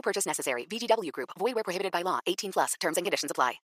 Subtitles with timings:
[0.00, 0.66] No purchase necessary.
[0.66, 1.30] VGW Group.
[1.38, 2.20] Void where prohibited by law.
[2.24, 2.74] 18 plus.
[2.80, 3.60] Terms and conditions apply.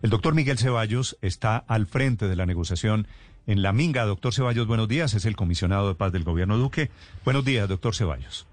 [0.00, 3.06] El doctor Miguel Ceballos está al frente de la negociación
[3.46, 4.06] en la Minga.
[4.06, 5.12] Doctor Ceballos, buenos días.
[5.12, 6.90] Es el comisionado de paz del gobierno Duque.
[7.24, 8.46] Buenos días, doctor Ceballos.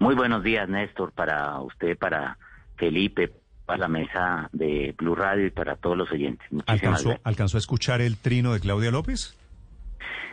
[0.00, 2.38] Muy buenos días, Néstor, para usted, para
[2.76, 3.30] Felipe,
[3.66, 6.44] para la mesa de Blue Radio y para todos los oyentes.
[6.50, 7.26] Muchísimas ¿Alcanzó, gracias.
[7.26, 9.36] ¿Alcanzó a escuchar el trino de Claudia López?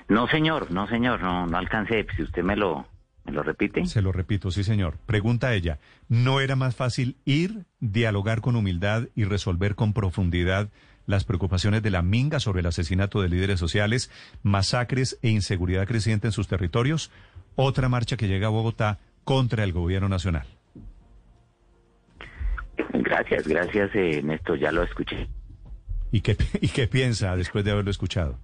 [0.08, 2.08] No, señor, no, señor, no, no alcancé.
[2.16, 2.88] Si usted me lo,
[3.32, 3.86] lo repite.
[3.86, 4.98] Se lo repito, sí, señor.
[5.06, 5.80] Pregunta ella,
[6.10, 10.70] ¿no era más fácil ir, dialogar con humildad y resolver con profundidad
[11.08, 14.12] las preocupaciones de la Minga sobre el asesinato de líderes sociales,
[14.44, 17.12] masacres e inseguridad creciente en sus territorios?
[17.56, 20.46] Otra marcha que llega a Bogotá contra el gobierno nacional.
[22.94, 25.28] Gracias, gracias, eh, Néstor, ya lo escuché.
[26.12, 28.40] ¿Y qué, ¿Y qué piensa después de haberlo escuchado?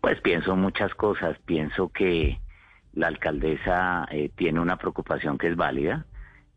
[0.00, 1.36] Pues pienso muchas cosas.
[1.44, 2.38] Pienso que
[2.94, 6.06] la alcaldesa eh, tiene una preocupación que es válida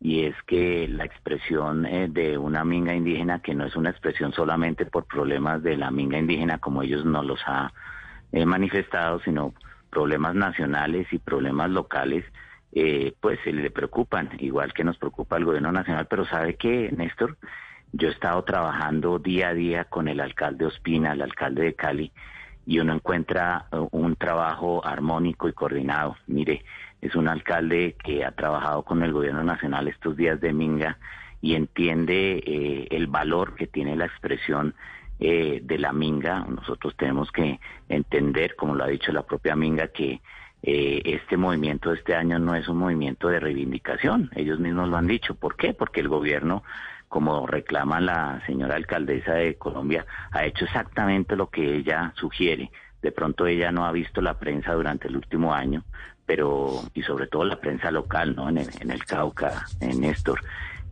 [0.02, 4.32] y es que la expresión eh, de una minga indígena, que no es una expresión
[4.32, 7.72] solamente por problemas de la minga indígena como ellos nos los ha
[8.32, 9.54] eh, manifestado, sino
[9.90, 12.24] problemas nacionales y problemas locales,
[12.72, 16.08] eh, pues se le preocupan, igual que nos preocupa el gobierno nacional.
[16.10, 17.36] Pero sabe que, Néstor,
[17.92, 22.12] yo he estado trabajando día a día con el alcalde Ospina, el alcalde de Cali,
[22.66, 26.16] y uno encuentra uh, un trabajo armónico y coordinado.
[26.26, 26.64] Mire,
[27.00, 30.98] es un alcalde que ha trabajado con el gobierno nacional estos días de Minga
[31.40, 34.74] y entiende eh, el valor que tiene la expresión
[35.18, 36.46] eh, de la Minga.
[36.48, 40.20] Nosotros tenemos que entender, como lo ha dicho la propia Minga, que
[40.62, 44.30] eh, este movimiento de este año no es un movimiento de reivindicación.
[44.36, 45.34] Ellos mismos lo han dicho.
[45.34, 45.74] ¿Por qué?
[45.74, 46.62] Porque el gobierno
[47.12, 52.70] como reclama la señora alcaldesa de Colombia, ha hecho exactamente lo que ella sugiere.
[53.02, 55.84] De pronto ella no ha visto la prensa durante el último año,
[56.24, 58.48] pero, y sobre todo la prensa local, ¿no?
[58.48, 60.40] En el, en el Cauca, en Néstor,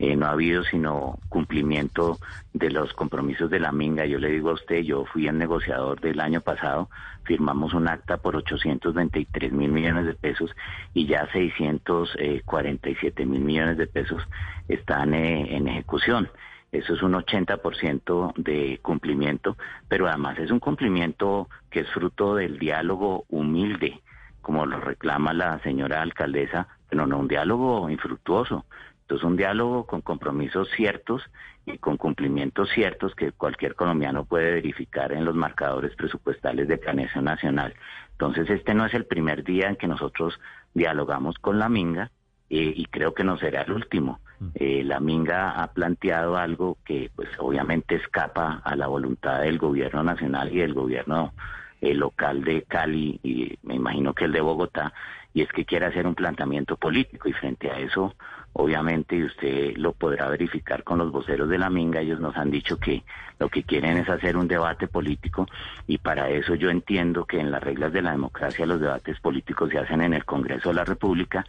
[0.00, 2.18] eh, no ha habido sino cumplimiento
[2.54, 4.06] de los compromisos de la Minga.
[4.06, 6.88] Yo le digo a usted, yo fui el negociador del año pasado,
[7.24, 10.56] firmamos un acta por 823 mil millones de pesos
[10.94, 14.22] y ya 647 mil millones de pesos
[14.68, 16.30] están eh, en ejecución.
[16.72, 22.58] Eso es un 80% de cumplimiento, pero además es un cumplimiento que es fruto del
[22.58, 24.00] diálogo humilde,
[24.40, 28.64] como lo reclama la señora alcaldesa, pero no un diálogo infructuoso.
[29.10, 31.20] Entonces, un diálogo con compromisos ciertos
[31.66, 37.24] y con cumplimientos ciertos que cualquier colombiano puede verificar en los marcadores presupuestales de planeación
[37.24, 37.74] nacional.
[38.12, 40.38] Entonces, este no es el primer día en que nosotros
[40.74, 42.12] dialogamos con la Minga
[42.50, 44.20] eh, y creo que no será el último.
[44.54, 50.04] Eh, la Minga ha planteado algo que, pues, obviamente escapa a la voluntad del gobierno
[50.04, 51.32] nacional y del gobierno
[51.80, 54.92] eh, local de Cali y me imagino que el de Bogotá,
[55.32, 58.14] y es que quiere hacer un planteamiento político y frente a eso,
[58.52, 62.50] obviamente, y usted lo podrá verificar con los voceros de la Minga, ellos nos han
[62.50, 63.04] dicho que
[63.38, 65.46] lo que quieren es hacer un debate político
[65.86, 69.70] y para eso yo entiendo que en las reglas de la democracia los debates políticos
[69.70, 71.44] se hacen en el Congreso de la República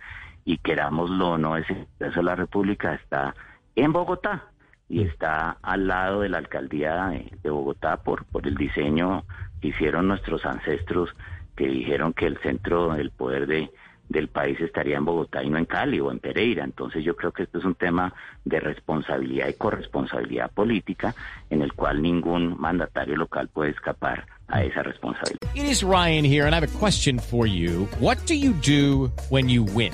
[0.45, 3.35] y querámoslo o no, ese Congreso de la República está
[3.75, 4.50] en Bogotá
[4.91, 7.07] y está al lado de la alcaldía
[7.41, 9.23] de, Bogotá por, por el diseño
[9.61, 11.09] que hicieron nuestros ancestros
[11.55, 13.71] que dijeron que el centro del poder de,
[14.09, 16.65] del país estaría en Bogotá y no en Cali o en Pereira.
[16.65, 18.13] Entonces yo creo que esto es un tema
[18.43, 21.15] de responsabilidad y corresponsabilidad política
[21.49, 25.37] en el cual ningún mandatario local puede escapar a esa responsabilidad.
[25.55, 27.87] It is Ryan here, and I have a question for you.
[27.99, 29.93] What do you do when you win?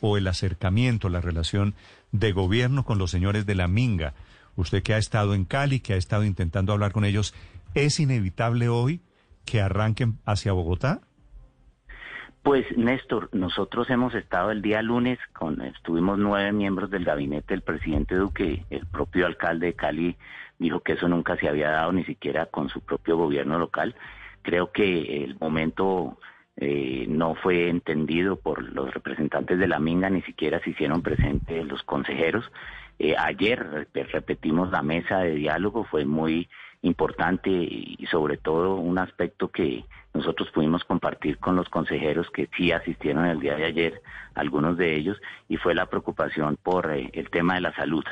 [0.00, 1.74] o el acercamiento, la relación
[2.12, 4.14] de gobierno con los señores de la Minga?
[4.56, 7.34] Usted que ha estado en Cali, que ha estado intentando hablar con ellos,
[7.74, 9.00] ¿es inevitable hoy
[9.44, 11.00] que arranquen hacia Bogotá?
[12.42, 17.62] Pues Néstor, nosotros hemos estado el día lunes, con, estuvimos nueve miembros del gabinete del
[17.62, 20.16] presidente Duque, el propio alcalde de Cali
[20.58, 23.94] dijo que eso nunca se había dado ni siquiera con su propio gobierno local.
[24.42, 26.18] Creo que el momento
[26.60, 31.66] eh, no fue entendido por los representantes de la Minga, ni siquiera se hicieron presentes
[31.66, 32.50] los consejeros.
[32.98, 36.48] Eh, ayer repetimos la mesa de diálogo, fue muy
[36.82, 39.84] importante y sobre todo un aspecto que
[40.14, 44.02] nosotros pudimos compartir con los consejeros que sí asistieron el día de ayer,
[44.34, 48.04] algunos de ellos, y fue la preocupación por eh, el tema de la salud.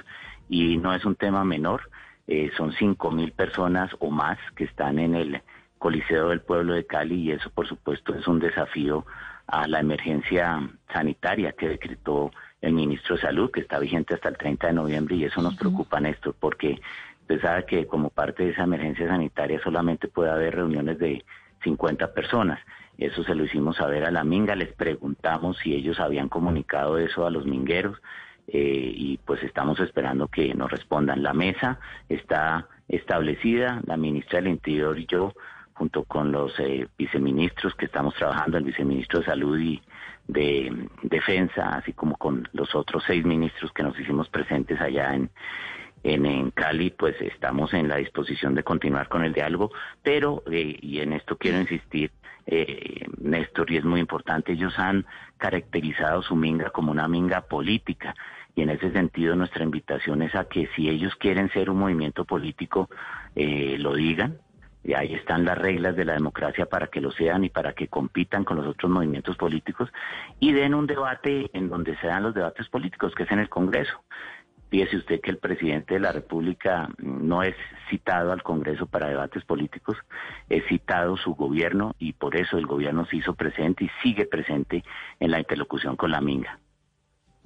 [0.49, 1.91] Y no es un tema menor,
[2.29, 5.43] eh, son cinco mil personas o más que están en el
[5.79, 9.07] Coliseo del Pueblo de Cali y eso por supuesto es un desafío
[9.47, 12.31] a la emergencia sanitaria que decretó
[12.61, 15.57] el ministro de Salud, que está vigente hasta el 30 de noviembre y eso nos
[15.57, 16.81] preocupa, Néstor, porque
[17.23, 21.25] usted sabe que como parte de esa emergencia sanitaria solamente puede haber reuniones de
[21.63, 22.61] 50 personas.
[22.99, 27.27] Eso se lo hicimos saber a la Minga, les preguntamos si ellos habían comunicado eso
[27.27, 28.01] a los mingueros.
[28.49, 31.23] Eh, y pues estamos esperando que nos respondan.
[31.23, 35.33] La mesa está establecida, la ministra del Interior y yo,
[35.77, 39.83] junto con los eh, viceministros que estamos trabajando, el viceministro de Salud y
[40.27, 45.31] de Defensa, así como con los otros seis ministros que nos hicimos presentes allá en,
[46.03, 49.71] en, Cali, pues estamos en la disposición de continuar con el diálogo,
[50.03, 52.11] pero, eh, y en esto quiero insistir,
[52.47, 55.05] eh, Néstor, y es muy importante, ellos han
[55.37, 58.15] caracterizado su minga como una minga política.
[58.55, 62.25] Y en ese sentido nuestra invitación es a que si ellos quieren ser un movimiento
[62.25, 62.89] político,
[63.35, 64.39] eh, lo digan.
[64.87, 67.89] Y ahí están las reglas de la democracia para que lo sean y para que
[67.89, 69.91] compitan con los otros movimientos políticos
[70.39, 73.49] y den un debate en donde se dan los debates políticos, que es en el
[73.49, 74.05] Congreso.
[74.71, 77.57] Fíjese usted que el presidente de la República no es
[77.91, 79.97] citado al Congreso para debates políticos,
[80.49, 84.85] es citado su gobierno y por eso el gobierno se hizo presente y sigue presente
[85.19, 86.61] en la interlocución con la Minga.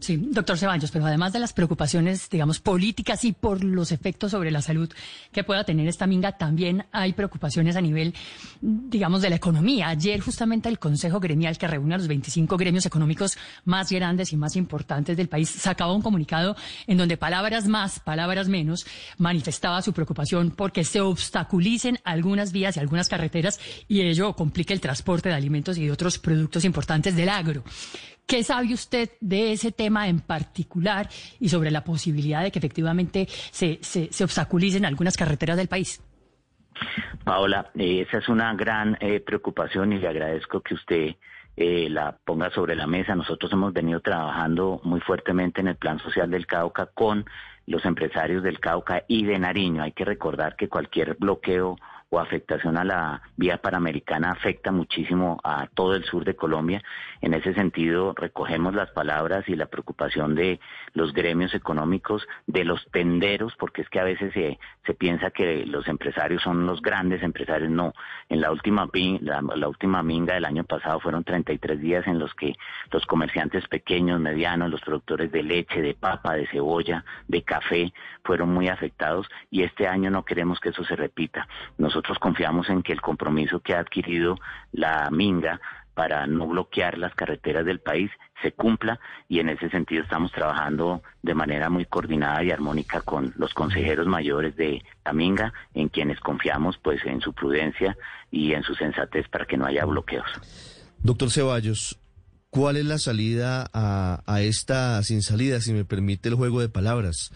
[0.00, 4.50] Sí, doctor Ceballos, pero además de las preocupaciones, digamos, políticas y por los efectos sobre
[4.50, 4.90] la salud
[5.30, 8.14] que pueda tener esta minga, también hay preocupaciones a nivel,
[8.62, 9.88] digamos, de la economía.
[9.88, 13.36] Ayer justamente el Consejo Gremial, que reúne a los 25 gremios económicos
[13.66, 16.56] más grandes y más importantes del país, sacaba un comunicado
[16.86, 18.86] en donde palabras más, palabras menos,
[19.18, 24.80] manifestaba su preocupación porque se obstaculicen algunas vías y algunas carreteras y ello complique el
[24.80, 27.64] transporte de alimentos y de otros productos importantes del agro.
[28.30, 31.08] ¿Qué sabe usted de ese tema en particular
[31.40, 36.00] y sobre la posibilidad de que efectivamente se, se, obstaculicen algunas carreteras del país?
[37.24, 41.16] Paola, eh, esa es una gran eh, preocupación y le agradezco que usted
[41.56, 43.16] eh, la ponga sobre la mesa.
[43.16, 47.24] Nosotros hemos venido trabajando muy fuertemente en el Plan Social del Cauca con
[47.66, 49.82] los empresarios del Cauca y de Nariño.
[49.82, 51.78] Hay que recordar que cualquier bloqueo
[52.10, 56.82] o afectación a la vía panamericana afecta muchísimo a todo el sur de Colombia.
[57.20, 60.58] En ese sentido, recogemos las palabras y la preocupación de
[60.92, 65.64] los gremios económicos, de los tenderos, porque es que a veces se, se piensa que
[65.66, 67.70] los empresarios son los grandes empresarios.
[67.70, 67.94] No,
[68.28, 68.88] en la última,
[69.20, 72.54] la, la última minga del año pasado fueron 33 días en los que
[72.90, 77.92] los comerciantes pequeños, medianos, los productores de leche, de papa, de cebolla, de café,
[78.24, 81.46] fueron muy afectados y este año no queremos que eso se repita.
[81.78, 84.38] Nosotros nosotros confiamos en que el compromiso que ha adquirido
[84.72, 85.60] la Minga
[85.92, 88.10] para no bloquear las carreteras del país
[88.40, 88.98] se cumpla
[89.28, 94.06] y en ese sentido estamos trabajando de manera muy coordinada y armónica con los consejeros
[94.06, 97.94] mayores de la Minga, en quienes confiamos pues en su prudencia
[98.30, 100.26] y en su sensatez para que no haya bloqueos.
[101.00, 101.98] Doctor Ceballos,
[102.48, 106.70] ¿cuál es la salida a, a esta sin salida, si me permite el juego de
[106.70, 107.30] palabras?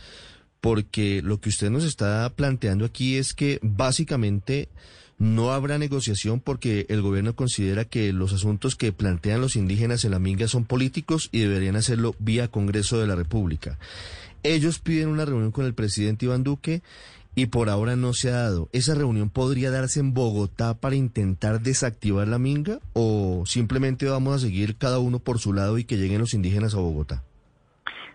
[0.64, 4.70] Porque lo que usted nos está planteando aquí es que básicamente
[5.18, 10.12] no habrá negociación porque el gobierno considera que los asuntos que plantean los indígenas en
[10.12, 13.78] la minga son políticos y deberían hacerlo vía Congreso de la República.
[14.42, 16.80] Ellos piden una reunión con el presidente Iván Duque
[17.34, 18.70] y por ahora no se ha dado.
[18.72, 24.38] ¿Esa reunión podría darse en Bogotá para intentar desactivar la minga o simplemente vamos a
[24.38, 27.22] seguir cada uno por su lado y que lleguen los indígenas a Bogotá?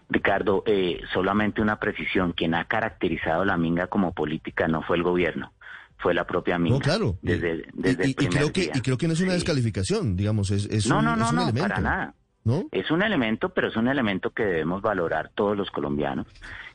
[0.09, 2.33] Ricardo, eh, solamente una precisión.
[2.33, 5.53] Quien ha caracterizado la minga como política no fue el gobierno,
[5.97, 6.77] fue la propia minga.
[6.77, 7.17] No, claro.
[7.21, 10.99] Desde, y, creo que, y creo que no es una descalificación, digamos, es, es no,
[10.99, 11.69] un, no, no, no, elemento.
[11.69, 12.13] para nada.
[12.43, 12.65] ¿No?
[12.71, 16.25] Es un elemento, pero es un elemento que debemos valorar todos los colombianos.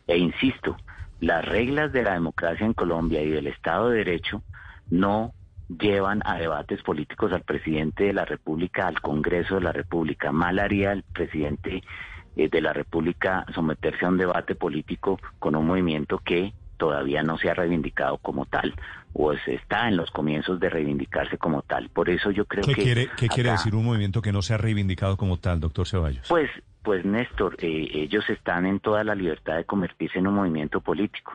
[0.07, 0.77] E insisto,
[1.21, 4.43] las reglas de la democracia en Colombia y del Estado de Derecho
[4.91, 5.33] no
[5.69, 10.33] llevan a debates políticos al presidente de la República, al Congreso de la República.
[10.33, 11.83] Mal haría el presidente
[12.37, 17.49] de la República someterse a un debate político con un movimiento que todavía no se
[17.49, 18.75] ha reivindicado como tal
[19.13, 21.89] o está en los comienzos de reivindicarse como tal.
[21.89, 22.83] Por eso yo creo ¿Qué que...
[22.83, 26.27] quiere, ¿Qué quiere decir un movimiento que no se ha reivindicado como tal, doctor Ceballos?
[26.29, 26.51] Pues,
[26.83, 31.35] pues Néstor, eh, ellos están en toda la libertad de convertirse en un movimiento político.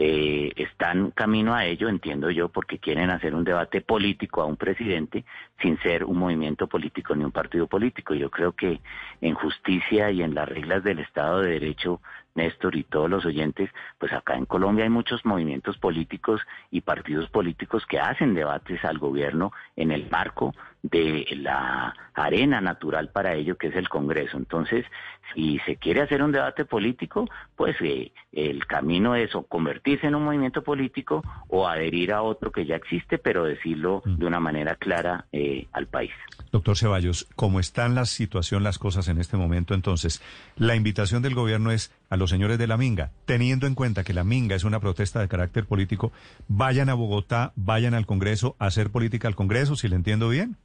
[0.00, 4.56] Eh, están camino a ello, entiendo yo, porque quieren hacer un debate político a un
[4.56, 5.24] presidente
[5.60, 8.14] sin ser un movimiento político ni un partido político.
[8.14, 8.80] Yo creo que
[9.20, 12.00] en justicia y en las reglas del Estado de Derecho,
[12.36, 17.28] Néstor y todos los oyentes, pues acá en Colombia hay muchos movimientos políticos y partidos
[17.30, 23.56] políticos que hacen debates al gobierno en el marco de la arena natural para ello,
[23.56, 24.36] que es el Congreso.
[24.36, 24.84] Entonces,
[25.34, 30.14] si se quiere hacer un debate político, pues eh, el camino es o convertirse en
[30.14, 34.76] un movimiento político o adherir a otro que ya existe, pero decirlo de una manera
[34.76, 36.12] clara eh, al país.
[36.50, 39.74] Doctor Ceballos, ¿cómo están la situación, las cosas en este momento?
[39.74, 40.22] Entonces,
[40.56, 44.14] la invitación del gobierno es a los señores de la Minga, teniendo en cuenta que
[44.14, 46.10] la Minga es una protesta de carácter político,
[46.48, 50.56] vayan a Bogotá, vayan al Congreso a hacer política al Congreso, si le entiendo bien.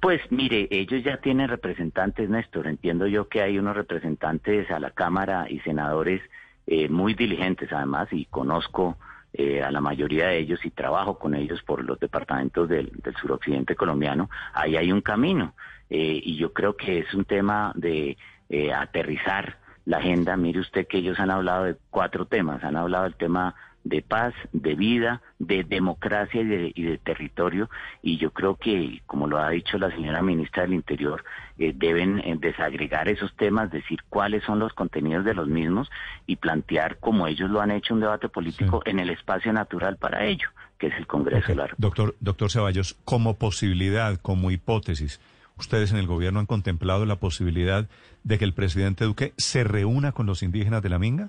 [0.00, 2.66] Pues mire, ellos ya tienen representantes, Néstor.
[2.66, 6.20] Entiendo yo que hay unos representantes a la Cámara y senadores
[6.66, 8.96] eh, muy diligentes además y conozco
[9.32, 13.16] eh, a la mayoría de ellos y trabajo con ellos por los departamentos del, del
[13.16, 14.30] suroccidente colombiano.
[14.52, 15.54] Ahí hay un camino
[15.90, 18.16] eh, y yo creo que es un tema de
[18.48, 20.36] eh, aterrizar la agenda.
[20.36, 22.62] Mire usted que ellos han hablado de cuatro temas.
[22.64, 27.68] Han hablado del tema de paz, de vida, de democracia y de, y de territorio.
[28.02, 31.22] Y yo creo que, como lo ha dicho la señora ministra del Interior,
[31.58, 35.90] eh, deben eh, desagregar esos temas, decir cuáles son los contenidos de los mismos
[36.26, 40.24] y plantear, como ellos lo han hecho, un debate político en el espacio natural para
[40.24, 40.48] ello,
[40.78, 41.76] que es el Congreso de la República.
[41.78, 45.20] Doctor, doctor Ceballos, como posibilidad, como hipótesis,
[45.58, 47.86] ¿ustedes en el gobierno han contemplado la posibilidad
[48.22, 51.28] de que el presidente Duque se reúna con los indígenas de la Minga?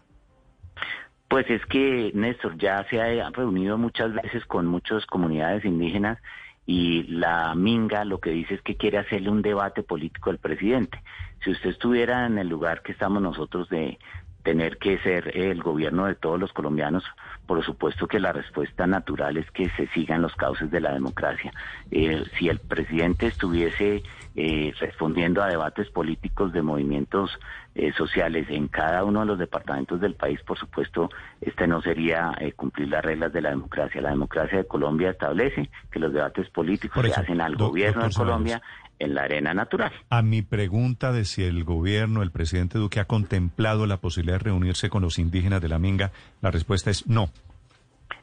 [1.36, 6.18] Pues es que Néstor ya se ha reunido muchas veces con muchas comunidades indígenas
[6.66, 10.98] y la Minga lo que dice es que quiere hacerle un debate político al presidente.
[11.44, 14.00] Si usted estuviera en el lugar que estamos nosotros de
[14.44, 17.04] tener que ser el gobierno de todos los colombianos,
[17.46, 21.52] por supuesto que la respuesta natural es que se sigan los cauces de la democracia.
[21.92, 24.04] Eh, si el presidente estuviese
[24.36, 27.32] eh, respondiendo a debates políticos de movimientos
[27.76, 31.10] eh, sociales en cada uno de los departamentos del país, por supuesto,
[31.42, 34.02] este no sería eh, cumplir las reglas de la democracia.
[34.02, 38.14] La democracia de Colombia establece que los debates políticos se hacen al do- gobierno de
[38.14, 38.62] Colombia
[38.98, 39.92] en la arena natural.
[40.10, 44.46] A mi pregunta de si el gobierno, el presidente Duque ha contemplado la posibilidad de
[44.46, 46.12] reunirse con los indígenas de la Minga,
[46.42, 47.30] la respuesta es no.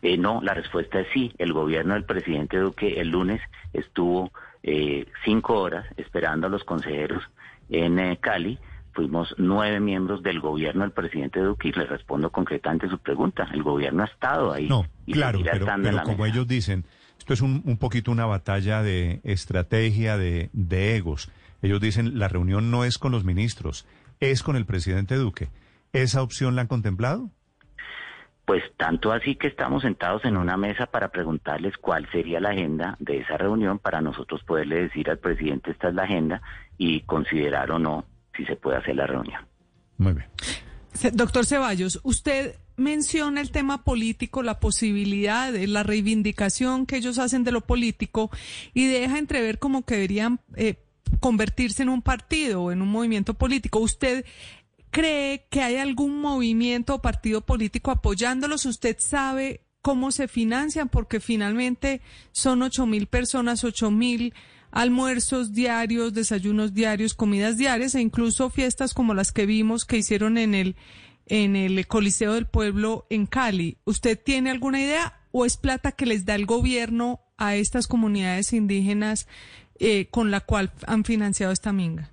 [0.02, 1.32] Eh, no, la respuesta es sí.
[1.38, 3.40] El gobierno del presidente Duque el lunes
[3.73, 4.32] estuvo
[4.62, 7.23] eh, cinco horas esperando a los consejeros
[7.71, 8.59] en eh, Cali.
[8.92, 13.49] Fuimos nueve miembros del gobierno del presidente Duque y le respondo concretamente su pregunta.
[13.52, 14.68] El gobierno ha estado ahí.
[14.68, 16.26] No, y claro, pero, como mesa.
[16.26, 16.85] ellos dicen,
[17.18, 21.30] esto es un, un poquito una batalla de estrategia, de, de egos.
[21.62, 23.87] Ellos dicen, la reunión no es con los ministros,
[24.21, 25.49] es con el presidente Duque.
[25.92, 27.30] ¿Esa opción la han contemplado?
[28.52, 32.99] Pues tanto así que estamos sentados en una mesa para preguntarles cuál sería la agenda
[32.99, 36.42] de esa reunión para nosotros poderle decir al presidente esta es la agenda
[36.76, 38.04] y considerar o no
[38.37, 39.40] si se puede hacer la reunión.
[39.97, 40.26] Muy bien.
[41.14, 47.44] Doctor Ceballos, usted menciona el tema político, la posibilidad de la reivindicación que ellos hacen
[47.44, 48.30] de lo político
[48.75, 50.75] y deja entrever como que deberían eh,
[51.21, 53.78] convertirse en un partido o en un movimiento político.
[53.78, 54.26] ¿Usted
[54.92, 58.66] cree que hay algún movimiento o partido político apoyándolos?
[58.66, 60.88] ¿Usted sabe cómo se financian?
[60.88, 64.34] Porque finalmente son ocho mil personas, ocho mil
[64.70, 70.38] almuerzos diarios, desayunos diarios, comidas diarias e incluso fiestas como las que vimos que hicieron
[70.38, 70.76] en el
[71.26, 73.78] en el Coliseo del Pueblo en Cali.
[73.84, 78.52] ¿Usted tiene alguna idea o es plata que les da el gobierno a estas comunidades
[78.52, 79.26] indígenas
[79.78, 82.12] eh, con la cual han financiado esta minga?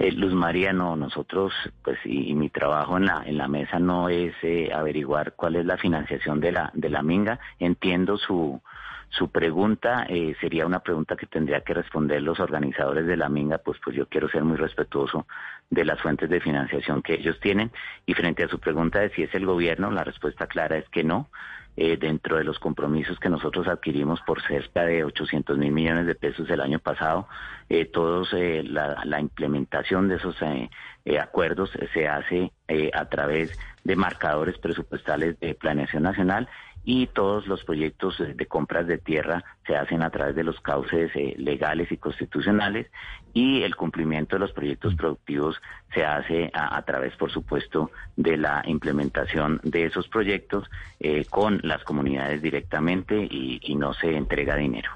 [0.00, 1.52] Eh, Luz María, no, nosotros,
[1.82, 5.66] pues, y, mi trabajo en la, en la mesa no es eh, averiguar cuál es
[5.66, 7.38] la financiación de la, de la minga.
[7.58, 8.62] Entiendo su,
[9.10, 13.58] su pregunta, eh, sería una pregunta que tendría que responder los organizadores de la minga,
[13.58, 15.26] pues, pues yo quiero ser muy respetuoso
[15.68, 17.70] de las fuentes de financiación que ellos tienen.
[18.06, 21.04] Y frente a su pregunta de si es el gobierno, la respuesta clara es que
[21.04, 21.28] no.
[21.76, 26.14] Eh, dentro de los compromisos que nosotros adquirimos por cerca de 800 mil millones de
[26.14, 27.28] pesos el año pasado,
[27.68, 30.68] eh, todos eh, la, la implementación de esos eh,
[31.06, 36.48] eh, acuerdos se hace eh, a través de marcadores presupuestales de planeación nacional
[36.84, 41.10] y todos los proyectos de compras de tierra se hacen a través de los cauces
[41.14, 42.86] eh, legales y constitucionales
[43.34, 45.60] y el cumplimiento de los proyectos productivos
[45.94, 50.68] se hace a, través, por supuesto, de la implementación de esos proyectos
[50.98, 54.90] eh, con las comunidades directamente y, y no se entrega dinero.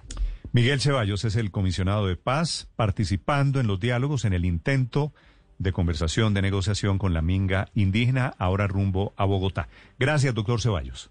[0.52, 5.12] Miguel Ceballos es el comisionado de paz participando en los diálogos en el intento
[5.58, 9.68] de conversación, de negociación con la minga indígena, ahora rumbo a Bogotá.
[9.98, 11.10] Gracias, doctor Ceballos.